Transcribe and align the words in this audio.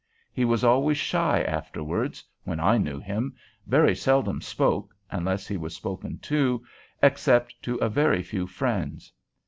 He 0.33 0.45
was 0.45 0.63
always 0.63 0.97
shy 0.97 1.43
afterwards, 1.43 2.23
when 2.43 2.59
I 2.59 2.79
knew 2.79 2.99
him, 2.99 3.35
very 3.67 3.93
seldom 3.95 4.41
spoke, 4.41 4.95
unless 5.11 5.47
he 5.47 5.57
was 5.57 5.75
spoken 5.75 6.17
to, 6.25 6.65
except 7.03 7.53
to 7.61 7.75
a 7.75 7.87
very 7.87 8.23
few 8.23 8.47
friends. 8.47 9.13